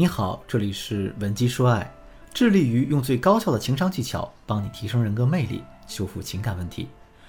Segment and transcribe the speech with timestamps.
[0.00, 1.92] 你好，这里是文姬说爱，
[2.32, 6.88] 致力于用最高效的情商技巧帮你提升人格魅力，修复情感问题。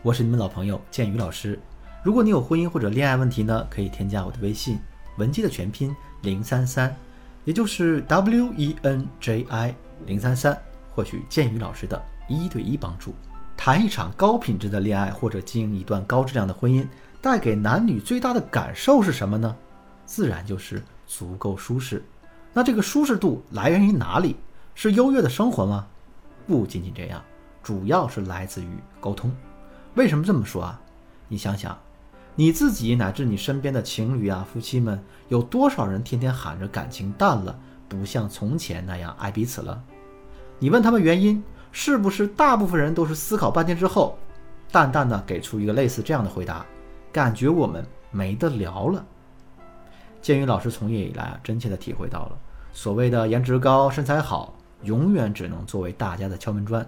[0.00, 1.58] 我是你们老朋友建宇老师。
[2.04, 4.78] 如果你有婚姻或者恋爱问题呢，可以添加我的微信
[5.18, 6.94] 文姬的全拼零三三，
[7.44, 9.74] 也就是 W E N J I
[10.06, 10.56] 零三三，
[10.94, 13.12] 获取建宇老师的一对一帮助。
[13.56, 16.86] 谈一场高品质的恋爱，或者经营一段高质量的婚姻，
[17.20, 19.52] 带给男女最大的感受是什么呢？
[20.06, 22.00] 自然就是足够舒适。
[22.52, 24.36] 那这个舒适度来源于哪里？
[24.74, 25.86] 是优越的生活吗？
[26.46, 27.22] 不仅仅这样，
[27.62, 28.68] 主要是来自于
[29.00, 29.34] 沟通。
[29.94, 30.80] 为什么这么说啊？
[31.28, 31.78] 你想想，
[32.34, 39.82] 你自己乃至你身边的情侣啊、夫妻们，有多少人天天喊着感情淡了，不像从前那样爱彼此了？
[40.58, 41.42] 你问他们原因？
[41.70, 44.18] 是不是大部分人都是思考半天之后，
[44.70, 46.66] 淡淡的给出一个类似这样的回答，
[47.10, 49.02] 感觉我们没得聊了。
[50.20, 52.38] 建宇老师从业以来啊，真切的体会到了，
[52.72, 56.86] 所谓的颜值高、身材好，永远只能作为大家的敲门砖，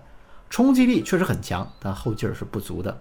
[0.48, 2.98] 冲击力确实很强，但后劲儿是不足的。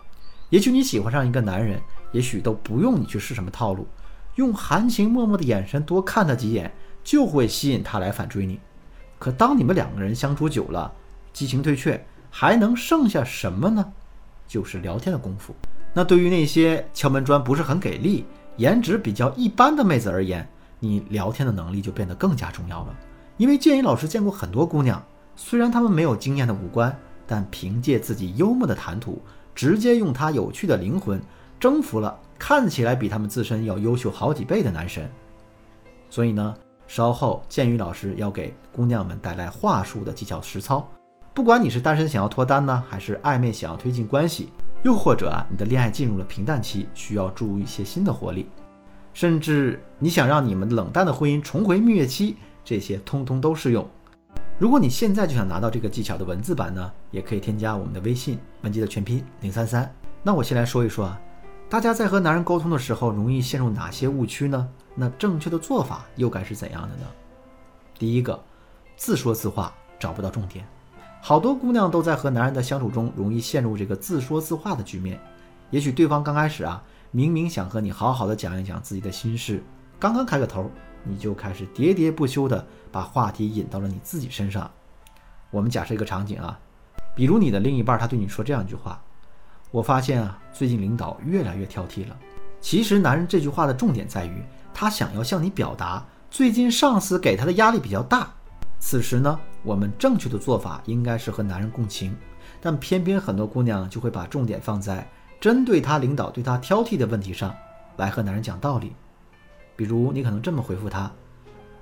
[0.50, 1.80] 也许你喜欢上一个男人，
[2.12, 3.88] 也许都不用你去试什么套路，
[4.36, 6.72] 用含情脉脉的眼神多看他几眼，
[7.03, 8.59] 就会吸引他来反追你。
[9.18, 10.92] 可当你们两个人相处久了，
[11.31, 13.94] 激情退却，还能剩下什么呢？
[14.45, 15.56] 就是聊天的功夫。
[15.94, 18.25] 那对于那些敲门砖不是很给力、
[18.58, 20.47] 颜值比较一般的妹子而言，
[20.84, 22.95] 你聊天的能力就变得更加重要了。
[23.38, 25.02] 因为建议老师见过很多姑娘，
[25.36, 29.22] 虽然她们没有惊艳的五官，但凭借自己幽默的谈吐，
[29.56, 31.22] 直接用她有趣的灵魂，
[31.59, 35.09] 征服了看起来比她们自身要优秀好几倍的男神。
[36.09, 36.53] 所以呢，
[36.86, 40.88] 稍后建宇老师要给姑娘们带来话术的技巧实操。
[41.34, 44.50] 不管你是单身想要脱单呢，还是暧昧想要推进关系，
[44.84, 48.47] 又或者啊你的恋爱进入了平淡期，需要注入一些新的活力，
[49.14, 53.88] 甚至你想让你们冷淡的婚姻重回蜜月期，这些通通都适用。
[54.59, 59.94] 如果你现在就想拿到这个技巧的文字版呢，也可以添加我们的微信文姬的全拼零三三。
[60.22, 61.19] 那我先来说一说啊，
[61.69, 64.68] 大家在和男人沟通的时候容易陷入哪些误区呢？
[64.96, 67.06] 那正确的做法又该是怎样的呢？
[67.97, 68.41] 第一个，
[68.96, 70.66] 自说自话，找不到重点。
[71.22, 75.19] 好多姑娘都在和男人的相处中，容易陷入这个自说自话的局面。
[75.72, 76.84] 也许对方刚开始啊，
[77.16, 79.63] 明明想和你好好的讲一讲自己的心事，
[80.00, 80.72] 刚刚开个头，
[81.03, 84.69] 你就开始喋喋不休的把话题引到了你自己身上。
[85.52, 86.59] 我们假设一个场景啊，
[87.13, 89.00] 比如你的另一半他对你说这样一句话
[89.69, 92.18] ：“我发现啊，最近领导越来越挑剔了。”
[92.59, 98.28] 其实男人这句话的重点在于，他想要向你表达，最近上司给他的压力比较大。
[98.79, 102.18] 此时呢，我们正确的做法应该是和男人共情，
[102.59, 105.07] 但偏偏很多姑娘就会把重点放在
[105.44, 107.54] 针对他领导对他挑剔的问题上
[107.98, 108.94] 来和男人讲道理。
[109.76, 111.12] 比如你可能这么回复他：“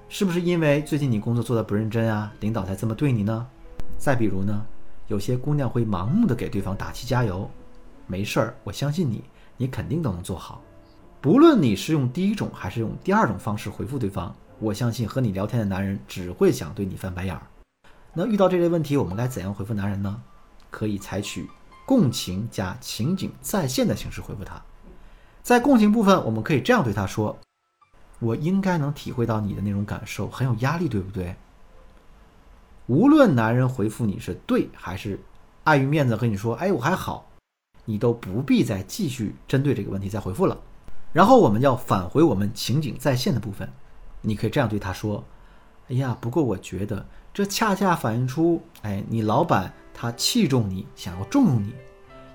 [0.09, 3.47] 是不是因为最近你工作做的不认真啊，领导才这么对你呢？”
[3.99, 4.65] 再比如呢，
[5.09, 7.47] 有些姑娘会盲目的给对方打气加油
[8.07, 9.23] ：“没事儿，我相信你，
[9.57, 10.59] 你肯定都能做好。”
[11.21, 14.35] 不论你是用第一种还是用第二种方式回复对方。
[14.57, 17.43] 我相信和你聊天的男人只会想对你翻白眼儿。
[18.11, 20.19] 那遇到这类问题，我们该怎样回复男人呢？
[20.71, 21.47] 可以采取
[21.91, 24.61] 共情加情景再现的形式回复他。
[25.43, 27.37] 在共情部分，我们可以这样对他说
[28.19, 31.35] ：“我应该能体会到你的那种感受，很有压力，对不对？”
[32.87, 35.19] 无论男人回复你是对还是
[35.65, 37.29] 碍于面子和你说：“哎，我还好”，
[37.83, 40.57] 你都不必再继续针对这个问题再回复了。
[41.11, 43.69] 然后我们要返回我们情景再现的部分。
[44.21, 45.25] 你可以这样对他说
[45.91, 51.73] ：“哎呀，不过我觉得这恰恰反映出，哎，你老板他器重你，想要重用你。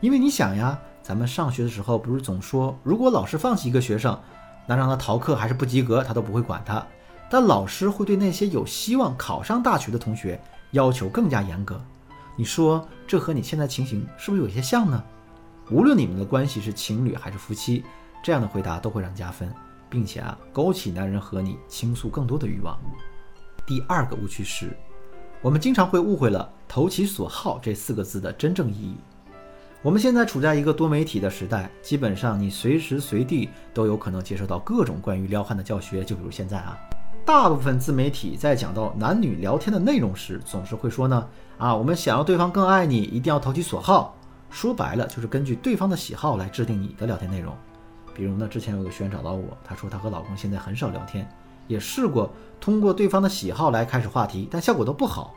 [0.02, 4.20] 因为你想呀，咱们上学的时候不是总说，如果老师放弃一个学生，
[4.66, 6.86] 那让他逃课还是不及格，他都不会管他。
[7.30, 10.38] 但老师会对那些有希望考上大学的同学
[10.72, 11.82] 要求更加严格。
[12.36, 15.02] 你说这和你现在情形是不是有些像呢？
[15.70, 17.82] 无论你们的关系是情侣还是夫妻，
[18.22, 19.50] 这样的回答都会让加分。”
[19.88, 22.76] 并且啊，勾起男人和你倾诉更多的欲望。
[23.66, 24.76] 第二个误区是，
[25.42, 28.94] 我们经常会误会了“投其所好”这四个字的真正意义。
[29.82, 36.04] 我们现在处在一个多媒体的时代，基本上你随时随地都有可能接受到各种关于撩汉的教学。
[36.04, 36.78] 就比如现在啊，
[37.24, 41.28] 大部分自媒体在讲到男女聊天的内容时，总是会说呢：
[41.58, 44.14] 啊，我们想要对方更爱你，一定要投其所好。
[44.48, 47.52] 说白了，就是根据对方的喜好来制定你的聊天内容。
[48.14, 51.28] 比如呢，之前有个学员找到我，她说她和老公现在很少聊天，
[51.66, 55.34] 也试过通过对方的喜好来开始话题，但效果都不好。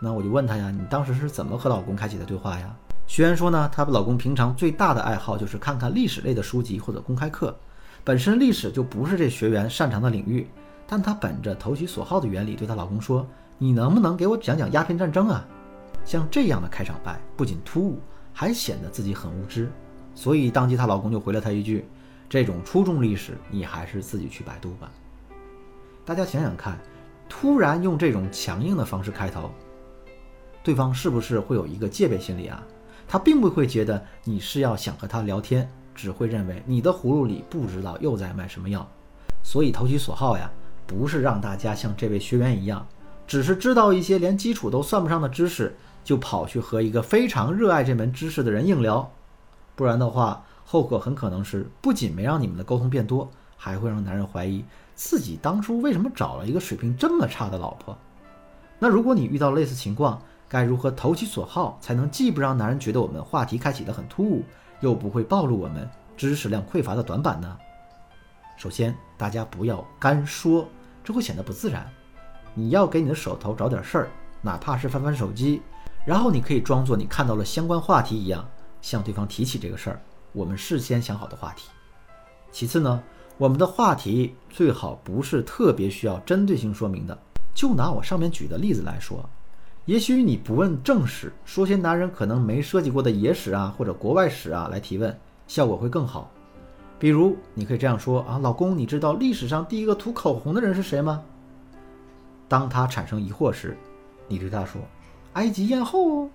[0.00, 2.74] 那我就问她呀，你当时是怎么和老公开启的对话呀？
[3.06, 7.54] 学员说呢，她老公平常最大的爱好就是看看历史类的书籍或者公开课，
[8.02, 10.46] 本身历史就不是这学员擅长的领域，
[10.86, 13.26] 但她本着投其所好的原理对她老公说
[13.56, 15.46] ：“你能不能给我讲讲鸦片战争啊？”
[16.04, 17.98] 像这样的开场白不仅突兀，
[18.32, 19.70] 还显得自己很无知。
[20.14, 21.86] 所以当即她老公就回了她一句
[22.28, 24.90] ：“这种初中历史，你还是自己去百度吧。”
[26.04, 26.78] 大家想想看，
[27.28, 29.50] 突然用这种强硬的方式开头，
[30.62, 32.62] 对方是不是会有一个戒备心理啊？
[33.08, 38.86] 他并不会觉得你是要想和他聊天，只会认为你的葫芦里不知道又在卖什么药。
[39.42, 40.50] 所以投其所好呀，
[40.86, 42.86] 不是让大家像这位学员一样，
[43.26, 49.10] 只是知道一些连基础都算不上的知识，就跑去和一个非常热爱这门知识的人硬聊。
[49.74, 53.30] 不然的话，后果很可能是不仅没让你们的沟通变多，
[53.64, 54.62] 还会让男人怀疑
[54.94, 57.96] 自己当初为什么找了一个水平这么差的老婆。
[58.78, 64.44] 那如果你遇到类似情况，该如何投其所好，才能既不让男人觉得我们话题开启的很突兀，
[64.80, 67.56] 又不会暴露我们知识量匮乏的短板呢？
[68.58, 70.68] 首先，大家不要干说，
[71.02, 71.90] 这会显得不自然。
[72.52, 74.08] 你要给你的手头找点事儿，
[74.42, 75.62] 哪怕是翻翻手机，
[76.04, 78.46] 然后你可以装作你看到了相关话题一样，
[78.82, 79.98] 向对方提起这个事儿，
[80.32, 81.70] 我们事先想好的话题。
[82.52, 83.02] 其次呢，
[83.36, 87.18] 我们的话题最好不是特别需要针对性说明的。
[87.54, 89.28] 就拿我上面举的例子来说。
[89.86, 95.14] 也许你不问正史，说些男人可能没涉及过的野史啊，或者国外史啊来提问，
[95.46, 96.30] 效果会更好。
[96.98, 101.22] 比如，你可以这样说啊，老公，你知道历史上第一个涂口红的人是谁吗？
[102.48, 103.76] 当他产生疑惑时，
[104.26, 104.80] 你对他说，
[105.34, 106.30] 埃及艳后。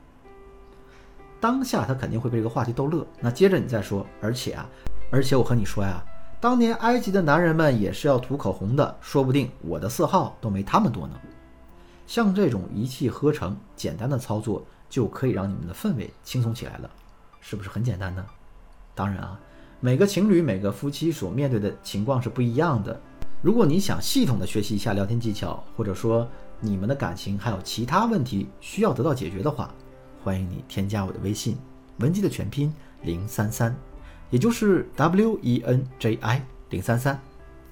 [1.39, 3.05] 当下他肯定会被这个话题逗乐。
[3.19, 4.69] 那接着你再说，而且啊，
[5.11, 6.03] 而且我和你说呀，
[6.41, 11.19] 当年埃及的男人们也是要涂口红的，说不定我的色号都没他们多呢。
[12.07, 16.89] 像这种一气呵成、简单的操作，就可以让你们的氛围轻松起来了，
[17.41, 18.25] 是不是很简单呢？
[18.95, 19.37] 当然啊，
[19.81, 22.97] 每个情侣、每个夫妻所面对的情况是不一样的。
[23.41, 26.25] 如果你想系统的学习一下聊天技巧，或者说
[26.61, 29.73] 你们的感情还有其他问题需要得到解决的话，
[30.23, 31.57] 欢迎你添加我的微信
[31.97, 33.75] 文姬的全拼零三三，
[34.29, 37.19] 也就是 W E N J I 零三三，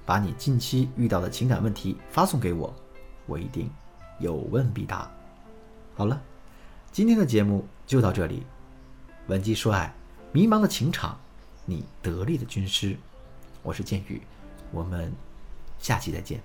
[0.05, 2.73] 把你近期遇到的情感问题发送给我，
[3.25, 3.69] 我一定。
[4.19, 5.07] 有问必答。
[5.93, 6.19] 好了，
[6.91, 8.41] 今天的节目就到这里。
[9.27, 9.93] 文姬说爱，
[10.31, 11.15] 迷茫的情场，
[11.65, 12.97] 你得力的军师。
[13.61, 14.19] 我是剑宇，
[14.71, 15.13] 我们
[15.77, 16.41] 下期再见。